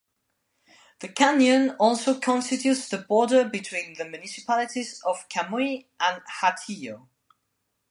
The 1.01 1.09
canyon 1.09 1.75
also 1.79 2.19
constitutes 2.19 2.89
the 2.89 2.97
border 2.97 3.45
between 3.47 3.93
the 3.99 4.05
municipalities 4.09 4.99
of 5.05 5.29
Camuy 5.29 5.85
and 5.99 6.23
Hatillo. 6.41 7.07